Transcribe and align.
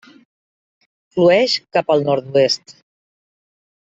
Flueix 1.17 1.57
cap 1.77 1.93
al 1.95 2.01
nord-oest. 2.09 2.75